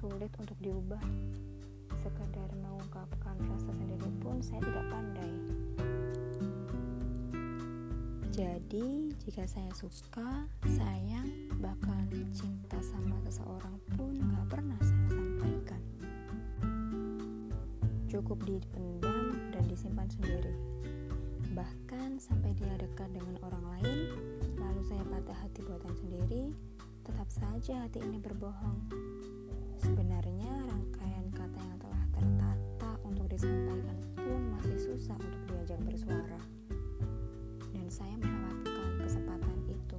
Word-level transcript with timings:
sulit 0.00 0.32
untuk 0.36 0.58
diubah. 0.60 1.00
Sekadar 2.04 2.50
mengungkapkan 2.60 3.36
rasa 3.48 3.72
sendiri 3.72 4.10
pun 4.20 4.38
saya 4.44 4.60
tidak 4.62 4.86
pandai. 4.92 5.32
Jadi, 8.36 9.16
jika 9.24 9.48
saya 9.48 9.72
suka, 9.72 10.44
sayang, 10.76 11.24
bahkan 11.56 12.04
cinta 12.36 12.76
sama 12.84 13.16
seseorang 13.24 13.80
pun 13.96 14.12
gak 14.20 14.46
pernah 14.52 14.76
saya 14.84 15.08
sampaikan. 15.08 15.82
Cukup 18.12 18.44
dipendam 18.44 19.40
dan 19.56 19.64
disimpan 19.64 20.04
sendiri. 20.12 20.52
Bahkan 21.56 22.20
sampai 22.20 22.52
dia 22.60 22.76
dekat 22.76 23.08
dengan 23.16 23.40
orang 23.40 23.64
lain, 23.80 23.98
lalu 24.60 24.84
saya 24.84 25.00
patah 25.08 25.38
hati 25.40 25.64
buatan 25.64 25.96
sendiri, 25.96 26.52
tetap 27.08 27.32
saja 27.32 27.88
hati 27.88 28.04
ini 28.04 28.20
berbohong. 28.20 28.84
Saya 37.96 38.12
melewatkan 38.20 39.00
kesempatan 39.00 39.56
itu. 39.72 39.98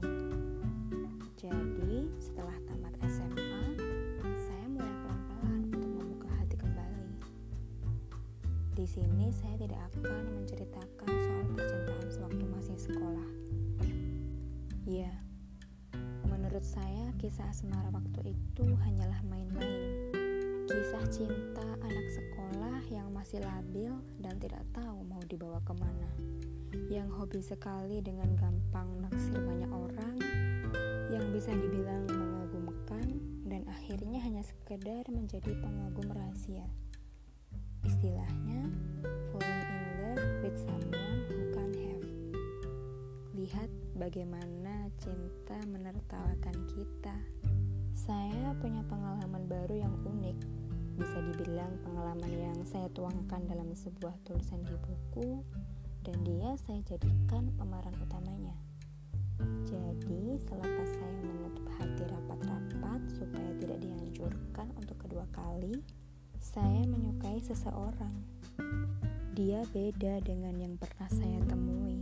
Jadi, 1.34 2.06
setelah 2.22 2.53
tamat 2.70 2.94
SMA, 3.09 3.73
saya 4.22 4.66
mulai 4.70 4.94
pelan-pelan 5.02 5.66
untuk 5.73 5.92
membuka 5.98 6.30
hati 6.38 6.62
kembali. 6.62 7.09
Di 8.78 8.86
sini 8.86 9.34
saya 9.34 9.58
tidak 9.58 9.81
akan 9.90 10.30
menceritakan 10.30 11.09
soal 11.09 11.45
percintaan 11.58 12.08
sewaktu 12.14 12.44
masih 12.53 12.78
sekolah. 12.78 13.30
Ya, 14.86 15.09
menurut 16.30 16.70
saya 16.70 17.09
kisah 17.18 17.50
asmara 17.50 17.90
waktu 17.90 18.38
itu 18.38 18.66
hanyalah 18.86 19.25
main-main. 19.25 20.17
Kisah 20.68 21.08
cinta 21.08 21.64
anak 21.80 22.08
sekolah 22.12 22.84
yang 22.92 23.08
masih 23.16 23.40
labil 23.40 23.88
dan 24.20 24.36
tidak 24.36 24.68
tahu 24.76 25.00
mau 25.08 25.24
dibawa 25.24 25.64
ke 25.64 25.72
mana. 25.72 26.12
Yang 26.92 27.08
hobi 27.16 27.40
sekali 27.40 28.04
dengan 28.04 28.36
gampang 28.36 29.00
naksir 29.00 29.40
banyak 29.48 29.72
orang, 29.72 30.20
yang 31.08 31.24
bisa 31.32 31.56
dibilang 31.56 32.04
mengagumkan 32.12 33.16
dan 33.48 33.64
akhirnya 33.72 34.20
hanya 34.20 34.44
sekedar 34.44 35.08
menjadi 35.08 35.56
pengagum 35.64 36.12
rahasia. 36.12 36.68
Istilahnya, 37.88 38.68
falling 39.31 39.64
in 39.72 39.84
love 40.04 40.28
with 40.44 40.58
someone 40.68 41.20
who 41.31 41.47
can 41.56 41.72
have. 41.80 42.06
Lihat 43.40 43.72
bagaimana 43.96 44.91
cinta 45.00 45.64
menertawakan 45.64 46.58
kita. 46.75 47.16
Saya 47.96 48.52
punya 48.59 48.84
pengalaman 48.91 49.47
baru 49.47 49.88
yang 49.88 49.96
unik. 50.03 50.56
Bisa 50.97 51.22
dibilang 51.22 51.78
pengalaman 51.85 52.34
yang 52.34 52.58
saya 52.66 52.90
tuangkan 52.90 53.46
dalam 53.46 53.69
sebuah 53.78 54.18
tulisan 54.25 54.66
di 54.66 54.74
buku 54.81 55.46
dan 56.02 56.18
dia 56.25 56.58
saya 56.66 56.81
jadikan 56.90 57.53
pemeran 57.53 57.94
utamanya. 58.02 58.58
Jadi, 59.69 60.41
selepas 60.50 60.90
saya 60.90 61.22
menutup 61.22 61.69
hati 61.78 62.02
rapat-rapat 62.09 63.02
supaya 63.13 63.52
tidak 63.62 63.78
dihancurkan 63.85 64.74
untuk 64.74 64.97
kedua 64.97 65.30
kali, 65.30 65.85
saya 66.41 66.81
menyukai 66.90 67.38
seseorang. 67.46 68.18
Dia 69.38 69.62
beda 69.69 70.18
dengan 70.25 70.58
yang 70.58 70.81
pernah 70.81 71.06
saya 71.14 71.38
temui. 71.46 72.02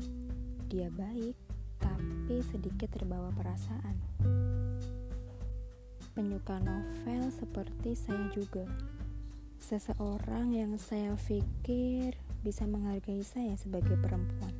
Dia 0.72 0.88
baik, 0.88 1.35
tapi 1.83 2.39
sedikit 2.47 2.95
terbawa 2.95 3.27
perasaan. 3.35 4.00
Penyuka 6.15 6.63
novel 6.63 7.27
seperti 7.27 7.91
saya 7.91 8.31
juga. 8.31 8.63
Seseorang 9.59 10.55
yang 10.55 10.79
saya 10.79 11.11
pikir 11.19 12.15
bisa 12.39 12.63
menghargai 12.63 13.19
saya 13.19 13.51
sebagai 13.59 13.99
perempuan. 13.99 14.55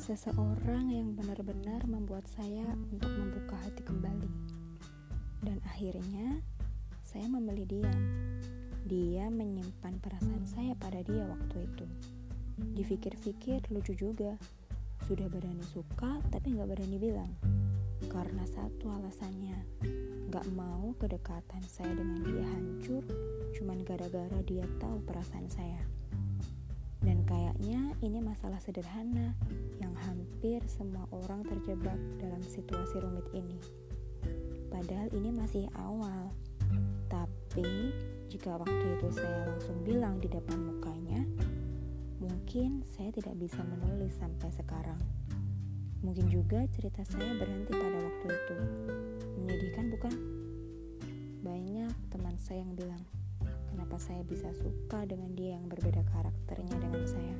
Seseorang 0.00 0.88
yang 0.88 1.12
benar-benar 1.12 1.84
membuat 1.84 2.24
saya 2.32 2.64
untuk 2.88 3.12
membuka 3.20 3.52
hati 3.68 3.84
kembali. 3.84 4.32
Dan 5.44 5.60
akhirnya, 5.68 6.40
saya 7.04 7.28
memilih 7.28 7.68
diam. 7.68 8.00
Dia 8.88 9.28
menyimpan 9.28 10.00
perasaan 10.00 10.48
saya 10.48 10.72
pada 10.80 11.04
dia 11.04 11.28
waktu 11.28 11.68
itu. 11.68 11.84
Dipikir-pikir 12.80 13.68
lucu 13.68 13.92
juga. 13.92 14.40
Sudah 15.04 15.28
berani 15.28 15.68
suka 15.68 16.16
tapi 16.32 16.56
nggak 16.56 16.80
berani 16.80 16.96
bilang. 16.96 17.32
Karena 18.08 18.48
satu 18.48 18.88
alasannya, 18.88 19.84
Gak 20.26 20.46
mau 20.58 20.90
kedekatan 20.98 21.62
saya 21.70 21.94
dengan 21.94 22.18
dia 22.26 22.42
hancur 22.42 23.02
cuman 23.54 23.78
gara-gara 23.86 24.38
dia 24.42 24.66
tahu 24.82 24.98
perasaan 25.06 25.46
saya. 25.48 25.80
Dan 26.98 27.22
kayaknya 27.22 27.94
ini 28.02 28.18
masalah 28.18 28.58
sederhana 28.58 29.38
yang 29.78 29.94
hampir 30.02 30.58
semua 30.66 31.06
orang 31.14 31.46
terjebak 31.46 31.96
dalam 32.18 32.42
situasi 32.42 32.98
rumit 32.98 33.26
ini. 33.32 33.58
Padahal 34.66 35.08
ini 35.14 35.30
masih 35.30 35.70
awal. 35.78 36.34
Tapi 37.06 37.94
jika 38.26 38.58
waktu 38.58 38.98
itu 38.98 39.08
saya 39.14 39.46
langsung 39.46 39.78
bilang 39.86 40.18
di 40.18 40.26
depan 40.26 40.58
mukanya, 40.58 41.22
mungkin 42.18 42.82
saya 42.98 43.14
tidak 43.14 43.38
bisa 43.38 43.62
menulis 43.62 44.18
sampai 44.18 44.50
sekarang. 44.50 44.98
Mungkin 46.04 46.26
juga 46.28 46.64
cerita 46.76 47.00
saya 47.06 47.32
berhenti 47.36 47.72
pada 47.72 47.98
waktu 48.00 48.26
itu. 48.28 48.56
Menyedihkan 49.40 49.86
bukan? 49.92 50.14
Banyak 51.40 51.94
teman 52.12 52.36
saya 52.42 52.60
yang 52.66 52.74
bilang, 52.76 53.02
kenapa 53.72 53.96
saya 54.00 54.20
bisa 54.26 54.50
suka 54.56 55.06
dengan 55.08 55.32
dia 55.38 55.56
yang 55.56 55.68
berbeda 55.70 56.02
karakternya 56.12 56.76
dengan 56.76 57.04
saya. 57.06 57.36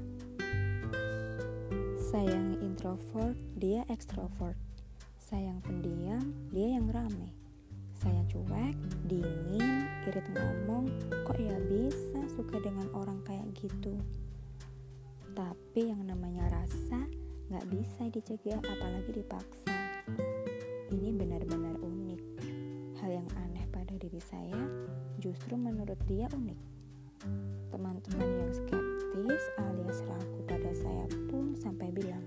Saya 2.07 2.33
yang 2.33 2.63
introvert, 2.63 3.37
dia 3.59 3.83
ekstrovert. 3.91 4.57
Saya 5.19 5.51
yang 5.51 5.61
pendiam, 5.61 6.23
dia 6.55 6.79
yang 6.79 6.87
rame. 6.89 7.35
Saya 7.99 8.23
cuek, 8.31 8.77
dingin, 9.11 9.89
irit 10.07 10.23
ngomong, 10.31 10.87
kok 11.27 11.35
ya 11.41 11.57
bisa 11.67 12.23
suka 12.31 12.63
dengan 12.63 12.87
orang 12.95 13.19
kayak 13.27 13.49
gitu. 13.59 13.97
Tapi 15.35 15.91
yang 15.91 16.07
namanya 16.07 16.47
rasa 16.53 17.11
Gak 17.47 17.63
bisa 17.71 18.03
dicegah 18.11 18.59
apalagi 18.59 19.23
dipaksa. 19.23 19.71
Ini 20.91 21.15
benar-benar 21.15 21.79
unik. 21.79 22.21
Hal 22.99 23.23
yang 23.23 23.29
aneh 23.39 23.63
pada 23.71 23.95
diri 23.95 24.19
saya 24.19 24.59
justru 25.23 25.55
menurut 25.55 25.95
dia 26.11 26.27
unik. 26.27 26.59
Teman-teman 27.71 28.31
yang 28.43 28.51
skeptis 28.51 29.47
alias 29.63 29.99
ragu 30.11 30.41
pada 30.51 30.75
saya 30.75 31.07
pun 31.31 31.55
sampai 31.55 31.95
bilang, 31.95 32.27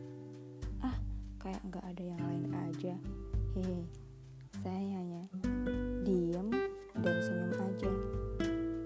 ah 0.80 0.96
kayak 1.44 1.68
gak 1.68 1.84
ada 1.84 2.04
yang 2.16 2.22
lain 2.24 2.56
aja. 2.56 2.96
Hehe, 3.60 3.84
saya 4.64 5.04
hanya 5.04 5.28
diem 6.08 6.48
dan 6.96 7.16
senyum 7.28 7.54
aja. 7.60 7.92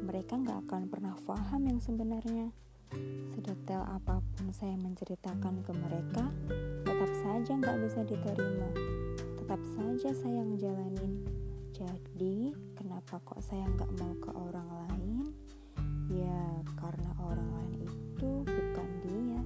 Mereka 0.02 0.34
gak 0.42 0.66
akan 0.66 0.90
pernah 0.90 1.14
paham 1.30 1.62
yang 1.70 1.78
sebenarnya. 1.78 2.50
Sedetail 3.34 3.84
apa 3.88 4.22
pun 4.22 4.48
saya 4.54 4.78
menceritakan 4.80 5.66
ke 5.66 5.72
mereka, 5.74 6.30
tetap 6.86 7.12
saja 7.26 7.52
nggak 7.58 7.78
bisa 7.84 8.00
diterima. 8.06 8.70
Tetap 9.42 9.62
saja 9.76 10.10
saya 10.16 10.40
yang 10.40 10.56
jalanin. 10.56 11.26
Jadi, 11.74 12.54
kenapa 12.78 13.18
kok 13.26 13.42
saya 13.42 13.66
nggak 13.66 13.92
mau 13.98 14.14
ke 14.22 14.30
orang 14.32 14.70
lain? 14.88 15.26
Ya, 16.08 16.62
karena 16.78 17.12
orang 17.20 17.50
lain 17.50 17.80
itu 17.90 18.30
bukan 18.46 18.90
dia. 19.10 19.42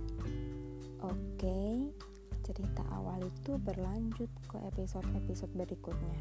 Oke, 1.07 1.89
cerita 2.43 2.83
awal 2.91 3.23
itu 3.23 3.55
berlanjut 3.59 4.29
ke 4.51 4.57
episode-episode 4.75 5.55
berikutnya. 5.55 6.19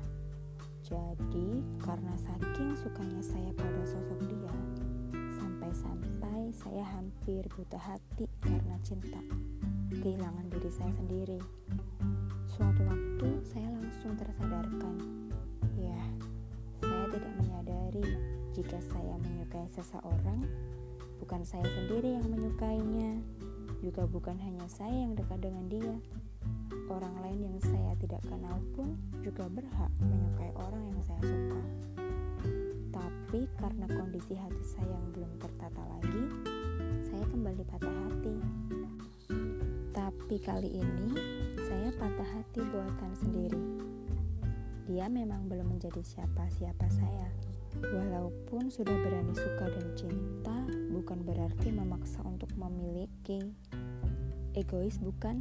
Jadi, 0.87 1.67
karena 1.82 2.14
saking 2.14 2.78
sukanya 2.78 3.23
saya 3.23 3.50
pada 3.58 3.82
sosok 3.82 4.20
dia, 4.31 4.55
sampai-sampai 5.34 6.15
saya 6.66 6.82
hampir 6.98 7.46
buta 7.54 7.78
hati 7.78 8.26
karena 8.42 8.74
cinta, 8.82 9.22
kehilangan 10.02 10.50
diri 10.50 10.70
saya 10.74 10.90
sendiri. 10.98 11.38
Suatu 12.50 12.82
waktu 12.82 13.28
saya 13.54 13.70
langsung 13.70 14.18
tersadarkan, 14.18 14.94
ya, 15.78 16.02
saya 16.82 17.06
tidak 17.14 17.32
menyadari 17.38 18.06
seseorang, 19.78 20.42
bukan 21.22 21.46
saya 21.46 21.62
sendiri 21.70 22.18
yang 22.18 22.26
menyukainya, 22.26 23.22
juga 23.78 24.02
bukan 24.10 24.34
hanya 24.42 24.66
saya 24.66 25.06
yang 25.06 25.14
dekat 25.14 25.38
dengan 25.38 25.70
dia. 25.70 25.94
Orang 26.90 27.14
lain 27.22 27.46
yang 27.46 27.58
saya 27.62 27.94
tidak 28.02 28.26
kenal 28.26 28.58
pun 28.74 28.98
juga 29.22 29.46
berhak 29.46 29.92
menyukai 30.02 30.50
orang 30.58 30.82
yang 30.90 31.00
saya 31.06 31.22
suka. 31.30 31.62
Tapi 32.90 33.40
karena 33.54 33.86
kondisi 33.86 34.34
hati 34.34 34.64
saya 34.66 34.90
yang 34.90 35.06
belum 35.14 35.30
tertata 35.38 35.55
Tapi 40.36 40.52
kali 40.52 40.68
ini 40.68 41.16
saya 41.64 41.88
patah 41.96 42.28
hati 42.36 42.60
buatan 42.68 43.12
sendiri. 43.16 43.56
Dia 44.84 45.08
memang 45.08 45.48
belum 45.48 45.64
menjadi 45.64 46.04
siapa-siapa 46.04 46.92
saya. 46.92 47.32
Walaupun 47.80 48.68
sudah 48.68 48.92
berani 49.00 49.32
suka 49.32 49.64
dan 49.72 49.88
cinta, 49.96 50.52
bukan 50.92 51.24
berarti 51.24 51.72
memaksa 51.72 52.20
untuk 52.20 52.52
memiliki. 52.52 53.48
Egois 54.52 55.00
bukan? 55.00 55.40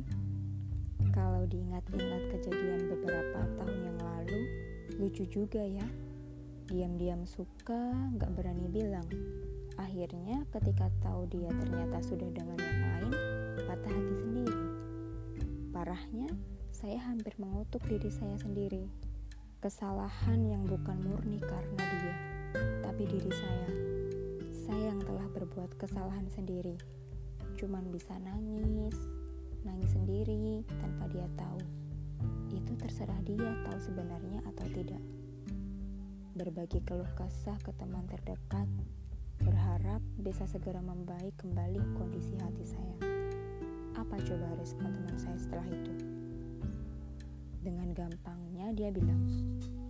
Kalau 1.12 1.44
diingat-ingat 1.44 2.31
kejadian 2.31 2.88
beberapa 2.95 3.51
tahun 3.59 3.75
yang 3.91 4.00
lalu, 4.00 4.41
lucu 4.95 5.27
juga 5.27 5.59
ya. 5.59 5.83
Diam-diam 6.71 7.27
suka, 7.27 7.91
gak 8.15 8.31
berani 8.31 8.71
bilang. 8.71 9.12
Akhirnya 9.75 10.48
ketika 10.56 10.88
tahu 11.03 11.27
dia 11.27 11.51
ternyata 11.51 12.00
sudah 12.00 12.31
dengan 12.31 12.56
yang 12.63 12.80
lain, 12.80 13.12
patah 13.68 13.91
hati 13.91 14.15
sendiri. 14.24 14.64
Parahnya, 15.86 16.34
saya 16.74 16.98
hampir 16.98 17.38
mengutuk 17.38 17.86
diri 17.86 18.10
saya 18.10 18.34
sendiri. 18.42 18.90
Kesalahan 19.62 20.42
yang 20.42 20.66
bukan 20.66 20.98
murni 20.98 21.38
karena 21.38 21.78
dia, 21.78 22.16
tapi 22.82 23.06
diri 23.06 23.30
saya. 23.30 23.70
Saya 24.66 24.90
yang 24.90 25.06
telah 25.06 25.30
berbuat 25.30 25.78
kesalahan 25.78 26.26
sendiri. 26.34 26.74
Cuman 27.62 27.94
bisa 27.94 28.18
nangis, 28.18 28.98
nangis 29.62 29.94
sendiri 29.94 30.66
tanpa 30.82 31.06
dia 31.14 31.30
tahu. 31.38 31.62
Itu 32.50 32.74
terserah 32.82 33.22
dia 33.22 33.54
tahu 33.70 33.78
sebenarnya 33.78 34.42
atau 34.42 34.66
tidak. 34.74 35.06
Berbagi 36.34 36.82
keluh 36.82 37.14
kesah 37.14 37.62
ke 37.62 37.70
teman 37.78 38.10
terdekat, 38.10 38.66
berharap 39.38 40.02
bisa 40.18 40.50
segera 40.50 40.82
membaik 40.82 41.38
kembali 41.38 41.78
kondisi 41.94 42.34
hati 42.42 42.66
saya. 42.66 42.85
Setelah 45.56 45.72
itu? 45.72 45.94
Dengan 47.63 47.88
gampangnya 47.96 48.75
dia 48.75 48.92
bilang, 48.92 49.24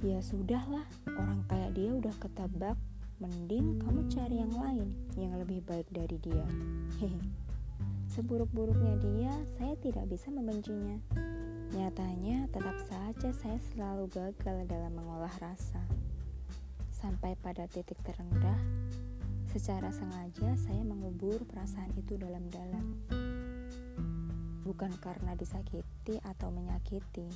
Ya 0.06 0.22
sudahlah, 0.22 0.86
orang 1.10 1.42
kayak 1.50 1.74
dia 1.74 1.90
udah 1.90 2.14
ketebak, 2.22 2.78
mending 3.18 3.82
kamu 3.82 4.06
cari 4.14 4.46
yang 4.46 4.54
lain 4.54 4.94
yang 5.18 5.34
lebih 5.42 5.66
baik 5.66 5.90
dari 5.90 6.22
dia. 6.22 6.46
Hehe. 7.02 7.18
Seburuk-buruknya 8.14 9.02
dia, 9.02 9.34
saya 9.58 9.74
tidak 9.82 10.06
bisa 10.06 10.30
membencinya. 10.30 11.02
Nyatanya, 11.74 12.46
tetap 12.54 12.78
saja 12.86 13.30
saya 13.34 13.58
selalu 13.74 14.06
gagal 14.14 14.70
dalam 14.70 14.94
mengolah 14.94 15.34
rasa. 15.42 15.82
Sampai 16.94 17.34
pada 17.42 17.66
titik 17.66 17.98
terendah, 18.06 18.62
secara 19.50 19.90
sengaja 19.90 20.54
saya 20.62 20.86
mengubur 20.86 21.42
perasaan 21.50 21.90
itu 21.98 22.22
dalam-dalam 22.22 22.86
bukan 24.66 24.90
karena 24.98 25.38
disakiti 25.38 26.18
atau 26.26 26.50
menyakiti, 26.50 27.30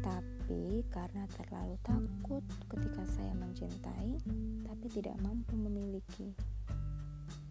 tapi 0.00 0.80
karena 0.88 1.28
terlalu 1.36 1.76
takut 1.84 2.40
ketika 2.72 3.04
saya 3.12 3.36
mencintai 3.36 4.16
tapi 4.64 4.86
tidak 4.88 5.16
mampu 5.20 5.52
memiliki. 5.56 6.32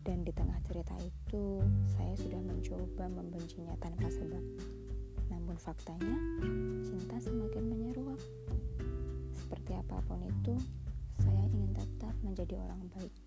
Dan 0.03 0.27
di 0.27 0.35
tengah 0.35 0.59
cerita 0.67 0.91
itu, 0.99 1.63
saya 1.95 2.11
sudah 2.19 2.43
mencoba 2.43 3.07
membencinya 3.07 3.71
tanpa 3.79 4.11
sebab. 4.11 4.43
Namun 5.31 5.55
faktanya, 5.55 6.17
cinta 6.83 7.23
semakin 7.23 7.71
menyeruak. 7.71 8.19
Seperti 9.31 9.79
apa 9.79 10.03
pun 10.03 10.19
itu, 10.19 10.59
saya 11.23 11.47
ingin 11.55 11.71
tetap 11.71 12.11
menjadi 12.19 12.59
orang 12.67 12.83
baik. 12.91 13.22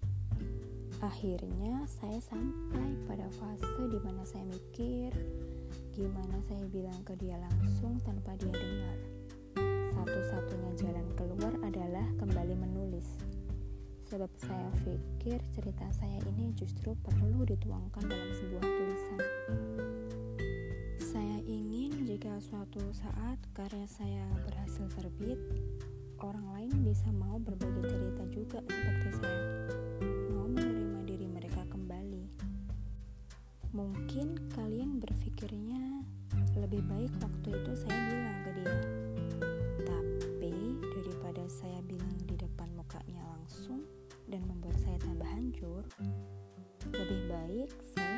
Akhirnya 1.04 1.84
saya 1.84 2.16
sampai 2.24 2.96
pada 3.04 3.28
fase 3.36 3.82
di 3.92 4.00
mana 4.00 4.24
saya 4.24 4.48
mikir 4.48 5.12
gimana 5.92 6.40
saya 6.48 6.64
bilang 6.72 6.96
ke 7.04 7.12
dia 7.20 7.36
langsung 7.36 8.00
tanpa 8.00 8.32
dia 8.40 8.48
dengar. 8.48 8.98
Satu-satunya 9.92 10.72
jalan 10.80 11.06
keluar 11.12 11.52
adalah 11.60 12.06
kembali 12.16 12.56
menulis. 12.56 13.08
Sebab 14.08 14.30
saya 14.40 14.70
pikir 14.88 15.36
cerita 15.52 15.84
saya 15.92 16.16
ini 16.32 16.56
justru 16.56 16.96
perlu 17.04 17.44
dituangkan 17.44 18.04
dalam 18.08 18.30
sebuah 18.32 18.64
tulisan. 18.64 19.20
Saya 20.96 21.38
ingin 21.44 22.08
jika 22.08 22.40
suatu 22.40 22.80
saat 22.96 23.36
karya 23.52 23.84
saya 23.84 24.24
berhasil 24.48 24.88
terbit, 24.96 25.36
orang 26.24 26.46
lain 26.56 26.72
bisa 26.80 27.12
mau 27.12 27.36
berbagi 27.36 27.84
cerita 27.84 28.24
juga 28.32 28.58
seperti 28.64 29.05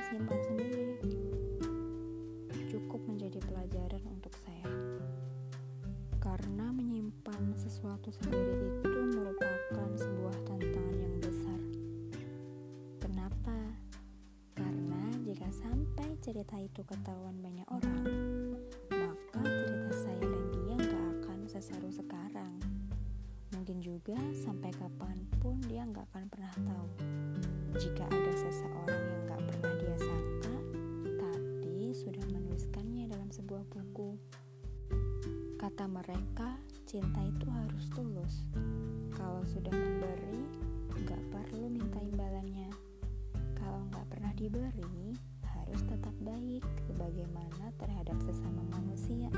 simpan 0.09 0.41
sendiri. 0.49 0.97
Cukup 2.73 3.01
menjadi 3.05 3.45
pelajaran 3.45 4.03
untuk 4.09 4.33
saya. 4.41 4.73
Karena 6.17 6.73
menyimpan 6.73 7.53
sesuatu 7.61 8.09
sendiri 8.09 8.81
itu 8.81 9.01
merupakan 9.13 9.91
sebuah 10.01 10.37
tantangan 10.49 10.97
yang 10.97 11.17
besar. 11.21 11.61
Kenapa? 13.05 13.57
Jika 15.29 15.45
sampai 15.53 16.17
cerita 16.25 16.57
itu 16.57 16.81
ketahuan 16.89 17.37
banyak 17.45 17.69
orang, 17.69 18.05
maka 18.89 19.45
cerita 19.45 19.93
saya 19.93 20.25
dan 20.25 20.45
dia 20.57 20.77
gak 20.89 21.05
akan 21.21 21.39
seseru 21.45 21.93
sekarang. 21.93 22.57
Mungkin 23.53 23.85
juga 23.85 24.17
sampai 24.33 24.73
kapan 24.73 25.21
pun 25.37 25.61
dia 25.69 25.85
gak 25.85 26.09
akan 26.17 26.33
pernah 26.33 26.55
tahu. 26.65 26.89
Jika 27.77 28.09
ada 28.09 28.33
seseorang 28.41 28.78
Kata 35.79 35.95
mereka, 35.95 36.59
cinta 36.91 37.23
itu 37.23 37.47
harus 37.55 37.87
tulus. 37.95 38.43
Kalau 39.15 39.47
sudah 39.47 39.71
memberi, 39.71 40.43
gak 41.07 41.23
perlu 41.31 41.71
minta 41.71 42.03
imbalannya. 42.03 42.67
Kalau 43.55 43.87
gak 43.95 44.03
pernah 44.11 44.35
diberi, 44.35 45.15
harus 45.47 45.79
tetap 45.87 46.11
baik 46.27 46.67
sebagaimana 46.83 47.71
terhadap 47.79 48.19
sesama 48.27 48.59
manusia 48.75 49.31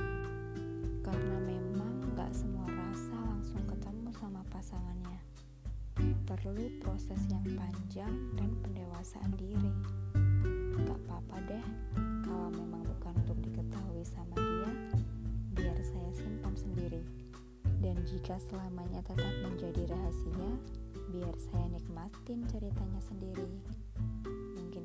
karena 1.04 1.36
memang 1.44 2.08
gak 2.16 2.32
semua 2.32 2.64
rasa 2.72 3.20
langsung 3.20 3.60
ketemu 3.68 4.08
sama 4.16 4.40
pasangannya 4.48 5.20
perlu 6.24 6.72
proses 6.80 7.20
yang 7.28 7.44
panjang 7.52 8.16
dan 8.40 8.48
pendewasaan 8.64 9.36
diri 9.36 9.76
gak 10.88 10.96
apa-apa 11.04 11.36
deh 11.52 11.66
jika 18.30 18.46
selamanya 18.46 19.02
tetap 19.02 19.34
menjadi 19.42 19.90
rahasia 19.90 20.50
biar 21.10 21.34
saya 21.34 21.66
nikmatin 21.66 22.46
ceritanya 22.46 23.02
sendiri 23.02 23.58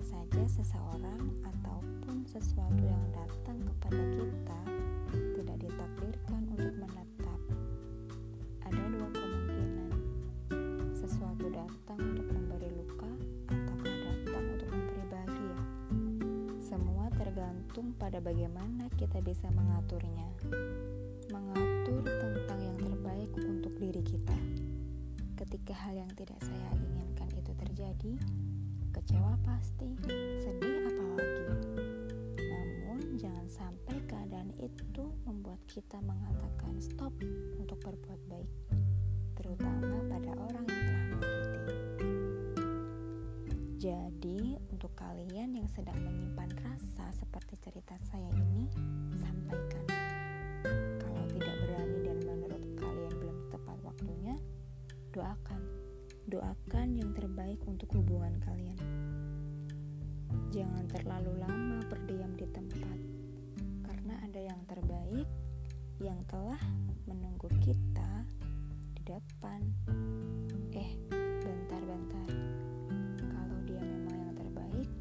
saja 0.01 0.49
seseorang 0.49 1.29
ataupun 1.45 2.25
sesuatu 2.25 2.81
yang 2.81 3.05
datang 3.13 3.61
kepada 3.61 4.01
kita 4.17 4.59
tidak 5.37 5.57
ditakdirkan 5.61 6.41
untuk 6.57 6.73
menetap. 6.73 7.39
Ada 8.65 8.81
dua 8.97 9.09
kemungkinan, 9.13 9.93
sesuatu 10.97 11.45
datang 11.53 12.01
untuk 12.01 12.25
memberi 12.25 12.69
luka 12.73 13.09
ataukah 13.45 13.93
datang 14.09 14.45
untuk 14.57 14.69
memberi 14.73 15.05
bahagia. 15.05 15.59
Semua 16.65 17.13
tergantung 17.13 17.93
pada 18.01 18.17
bagaimana 18.17 18.89
kita 18.97 19.21
bisa 19.21 19.53
mengaturnya. 19.53 20.33
Mengatur 21.29 21.74
tentang 21.85 22.59
yang 22.65 22.77
terbaik 22.81 23.29
untuk 23.37 23.73
diri 23.77 24.01
kita. 24.01 24.33
Ketika 25.37 25.77
hal 25.77 26.01
yang 26.01 26.11
tidak 26.17 26.41
saya 26.41 26.73
inginkan 26.73 27.29
itu 27.37 27.53
terjadi, 27.53 28.13
kecewa 28.89 29.37
pasti, 29.45 29.93
sedih 30.41 30.89
apalagi. 30.89 31.45
Namun 32.41 33.21
jangan 33.21 33.45
sampai 33.53 34.01
keadaan 34.09 34.49
itu 34.57 35.13
membuat 35.29 35.61
kita 35.69 36.01
mengatakan 36.01 36.73
stop 36.81 37.13
untuk 37.61 37.77
berbuat 37.85 38.21
baik, 38.33 38.49
terutama 39.37 40.01
pada 40.09 40.31
orang 40.41 40.65
yang 40.65 40.81
telah 40.89 41.05
menyakiti. 41.21 42.13
Jadi, 43.77 44.57
untuk 44.73 44.89
kalian 44.97 45.53
yang 45.53 45.69
sedang 45.69 46.01
menyimpan 46.01 46.49
rasa 46.65 47.13
seperti 47.13 47.61
cerita 47.61 47.93
saya 48.09 48.33
ini, 48.33 48.65
sampaikan. 49.21 49.94
Doakan 56.35 56.99
yang 56.99 57.15
terbaik 57.15 57.63
untuk 57.63 57.95
hubungan 57.95 58.35
kalian. 58.43 58.75
Jangan 60.51 60.83
terlalu 60.91 61.31
lama 61.39 61.79
berdiam 61.87 62.27
di 62.35 62.43
tempat, 62.51 62.99
karena 63.87 64.19
ada 64.19 64.43
yang 64.43 64.59
terbaik 64.67 65.23
yang 66.03 66.19
telah 66.27 66.59
menunggu 67.07 67.47
kita 67.63 68.27
di 68.99 69.01
depan. 69.07 69.63
Eh, 70.75 70.99
bentar-bentar. 71.39 72.27
Kalau 73.15 73.57
dia 73.63 73.79
memang 73.79 74.27
yang 74.27 74.35
terbaik, 74.35 74.91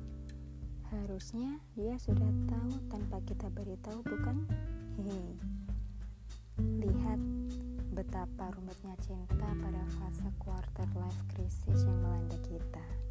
harusnya 0.95 1.59
dia 1.75 1.99
sudah 1.99 2.31
tahu 2.47 2.79
tanpa 2.95 3.19
kita 3.26 3.50
beritahu, 3.50 4.07
bukan? 4.07 4.47
Hehe 5.03 5.63
betapa 8.14 8.47
rumitnya 8.54 8.94
cinta 9.02 9.42
pada 9.42 9.83
fase 9.99 10.30
quarter 10.38 10.87
life 10.94 11.18
crisis 11.35 11.83
yang 11.83 11.99
melanda 11.99 12.38
kita. 12.47 13.03